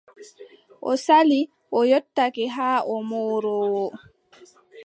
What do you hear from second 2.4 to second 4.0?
haa o mooroowo.